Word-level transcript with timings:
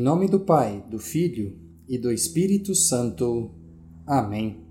nome 0.00 0.28
do 0.28 0.40
Pai, 0.40 0.84
do 0.88 0.98
Filho 0.98 1.58
e 1.88 1.98
do 1.98 2.12
Espírito 2.12 2.74
Santo. 2.74 3.50
Amém. 4.06 4.64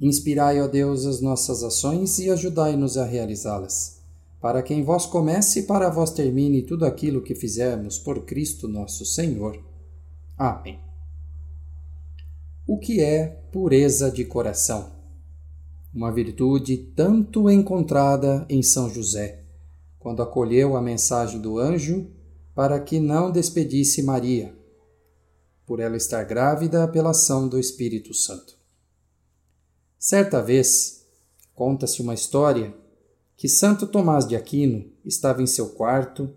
Inspirai, 0.00 0.60
ó 0.60 0.66
Deus, 0.66 1.06
as 1.06 1.20
nossas 1.20 1.62
ações 1.62 2.18
e 2.18 2.28
ajudai-nos 2.28 2.98
a 2.98 3.04
realizá-las, 3.04 4.02
para 4.40 4.62
que 4.62 4.74
em 4.74 4.82
vós 4.82 5.06
comece 5.06 5.60
e 5.60 5.62
para 5.62 5.88
vós 5.88 6.10
termine 6.10 6.62
tudo 6.62 6.84
aquilo 6.84 7.22
que 7.22 7.36
fizermos 7.36 7.98
por 7.98 8.24
Cristo 8.24 8.66
nosso 8.66 9.06
Senhor. 9.06 9.62
Amém. 10.36 10.80
O 12.66 12.78
que 12.78 13.00
é 13.00 13.26
pureza 13.52 14.10
de 14.10 14.24
coração? 14.24 14.90
Uma 15.94 16.10
virtude 16.10 16.76
tanto 16.76 17.48
encontrada 17.48 18.44
em 18.48 18.62
São 18.62 18.90
José, 18.90 19.44
quando 19.98 20.20
acolheu 20.20 20.76
a 20.76 20.82
mensagem 20.82 21.40
do 21.40 21.58
anjo 21.58 22.10
para 22.54 22.78
que 22.80 23.00
não 23.00 23.30
despedisse 23.30 24.02
Maria, 24.02 24.54
por 25.66 25.80
ela 25.80 25.96
estar 25.96 26.22
grávida 26.24 26.86
pela 26.86 27.10
ação 27.10 27.48
do 27.48 27.58
Espírito 27.58 28.12
Santo. 28.12 28.58
Certa 29.98 30.42
vez, 30.42 31.06
conta-se 31.54 32.02
uma 32.02 32.14
história 32.14 32.74
que 33.36 33.48
Santo 33.48 33.86
Tomás 33.86 34.26
de 34.26 34.36
Aquino 34.36 34.90
estava 35.04 35.42
em 35.42 35.46
seu 35.46 35.70
quarto, 35.70 36.30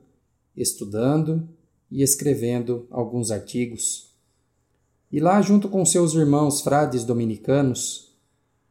estudando 0.56 1.50
e 1.92 2.02
escrevendo 2.02 2.88
alguns 2.90 3.30
artigos. 3.30 4.14
E 5.12 5.20
lá, 5.20 5.42
junto 5.42 5.68
com 5.68 5.86
seus 5.86 6.14
irmãos 6.14 6.62
frades 6.62 7.04
dominicanos, 7.04 8.16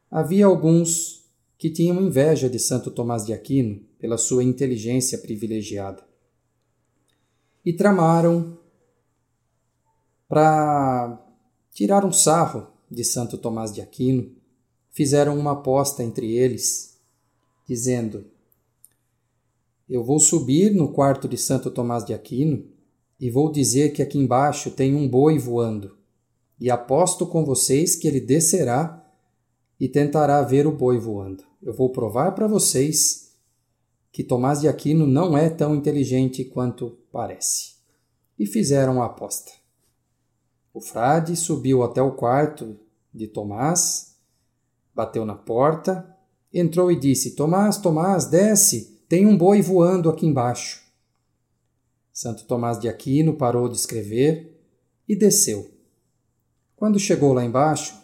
havia 0.09 0.45
alguns 0.45 1.23
que 1.57 1.69
tinham 1.69 2.01
inveja 2.01 2.49
de 2.49 2.59
Santo 2.59 2.89
Tomás 2.89 3.25
de 3.25 3.33
Aquino 3.33 3.81
pela 3.99 4.17
sua 4.17 4.43
inteligência 4.43 5.17
privilegiada 5.17 6.03
e 7.65 7.73
tramaram 7.73 8.57
para 10.27 11.19
tirar 11.71 12.05
um 12.05 12.11
sarro 12.11 12.67
de 12.89 13.03
Santo 13.03 13.37
Tomás 13.37 13.73
de 13.73 13.81
Aquino. 13.81 14.31
Fizeram 14.91 15.37
uma 15.37 15.53
aposta 15.53 16.03
entre 16.03 16.31
eles, 16.31 16.99
dizendo: 17.67 18.25
Eu 19.89 20.03
vou 20.03 20.19
subir 20.19 20.73
no 20.73 20.93
quarto 20.93 21.27
de 21.27 21.37
Santo 21.37 21.71
Tomás 21.71 22.05
de 22.05 22.13
Aquino 22.13 22.65
e 23.19 23.29
vou 23.29 23.51
dizer 23.51 23.93
que 23.93 24.01
aqui 24.01 24.19
embaixo 24.19 24.71
tem 24.71 24.93
um 24.93 25.07
boi 25.07 25.39
voando, 25.39 25.97
e 26.59 26.69
aposto 26.69 27.25
com 27.25 27.43
vocês 27.43 27.95
que 27.95 28.07
ele 28.07 28.19
descerá 28.19 29.01
e 29.79 29.87
tentará 29.87 30.41
ver 30.41 30.67
o 30.67 30.71
boi 30.71 30.97
voando. 30.97 31.43
Eu 31.61 31.73
vou 31.73 31.89
provar 31.89 32.33
para 32.33 32.47
vocês 32.47 33.24
que 34.15 34.23
Tomás 34.23 34.61
de 34.61 34.69
Aquino 34.69 35.05
não 35.05 35.37
é 35.37 35.49
tão 35.49 35.75
inteligente 35.75 36.45
quanto 36.45 36.97
parece. 37.11 37.73
E 38.39 38.45
fizeram 38.45 39.03
a 39.03 39.07
aposta. 39.07 39.51
O 40.73 40.79
frade 40.79 41.35
subiu 41.35 41.83
até 41.83 42.01
o 42.01 42.13
quarto 42.13 42.79
de 43.13 43.27
Tomás, 43.27 44.15
bateu 44.95 45.25
na 45.25 45.35
porta, 45.35 46.17
entrou 46.53 46.89
e 46.89 46.97
disse: 46.97 47.35
Tomás, 47.35 47.77
Tomás, 47.77 48.25
desce, 48.27 49.01
tem 49.09 49.27
um 49.27 49.37
boi 49.37 49.61
voando 49.61 50.09
aqui 50.09 50.25
embaixo. 50.25 50.81
Santo 52.13 52.45
Tomás 52.45 52.79
de 52.79 52.87
Aquino 52.87 53.35
parou 53.35 53.67
de 53.67 53.75
escrever 53.75 54.65
e 55.05 55.13
desceu. 55.13 55.69
Quando 56.77 56.97
chegou 56.97 57.33
lá 57.33 57.43
embaixo, 57.43 58.01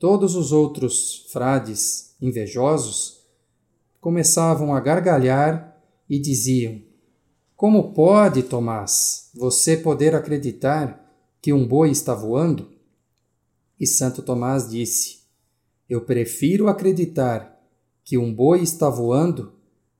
todos 0.00 0.34
os 0.34 0.50
outros 0.50 1.28
frades 1.30 2.16
invejosos 2.20 3.23
começavam 4.04 4.74
a 4.74 4.80
gargalhar 4.80 5.82
e 6.10 6.18
diziam: 6.18 6.78
Como 7.56 7.94
pode, 7.94 8.42
Tomás, 8.42 9.30
você 9.34 9.78
poder 9.78 10.14
acreditar 10.14 11.10
que 11.40 11.54
um 11.54 11.66
boi 11.66 11.90
está 11.90 12.14
voando? 12.14 12.70
E 13.80 13.86
Santo 13.86 14.20
Tomás 14.20 14.68
disse: 14.68 15.20
Eu 15.88 16.02
prefiro 16.02 16.68
acreditar 16.68 17.58
que 18.04 18.18
um 18.18 18.30
boi 18.30 18.60
está 18.60 18.90
voando 18.90 19.54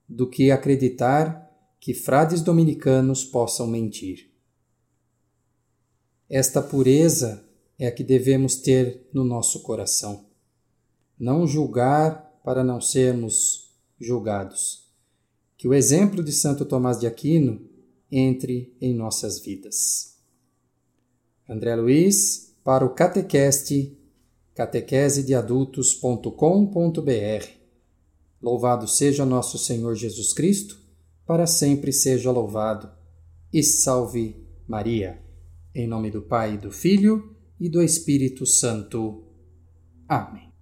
do 0.06 0.28
que 0.28 0.50
acreditar 0.50 1.50
que 1.80 1.94
frades 1.94 2.42
dominicanos 2.42 3.24
possam 3.24 3.66
mentir. 3.66 4.30
Esta 6.28 6.60
pureza 6.60 7.42
é 7.78 7.86
a 7.86 7.92
que 7.92 8.04
devemos 8.04 8.56
ter 8.56 9.08
no 9.14 9.24
nosso 9.24 9.62
coração. 9.62 10.26
Não 11.18 11.46
julgar 11.46 12.38
para 12.44 12.62
não 12.62 12.82
sermos 12.82 13.63
julgados. 14.04 14.84
Que 15.56 15.66
o 15.66 15.74
exemplo 15.74 16.22
de 16.22 16.32
Santo 16.32 16.64
Tomás 16.64 16.98
de 16.98 17.06
Aquino 17.06 17.60
entre 18.10 18.76
em 18.80 18.94
nossas 18.94 19.40
vidas. 19.40 20.14
André 21.48 21.76
Luiz, 21.76 22.54
para 22.62 22.84
o 22.84 22.94
Catequeste, 22.94 23.98
catequesedeadultos.com.br. 24.54 27.48
Louvado 28.40 28.86
seja 28.86 29.26
nosso 29.26 29.58
Senhor 29.58 29.94
Jesus 29.94 30.32
Cristo, 30.32 30.78
para 31.26 31.46
sempre 31.46 31.92
seja 31.92 32.30
louvado. 32.30 32.90
E 33.52 33.62
salve 33.62 34.36
Maria. 34.66 35.22
Em 35.74 35.86
nome 35.86 36.10
do 36.10 36.22
Pai, 36.22 36.56
do 36.56 36.70
Filho 36.70 37.36
e 37.58 37.68
do 37.68 37.82
Espírito 37.82 38.46
Santo. 38.46 39.24
Amém. 40.08 40.53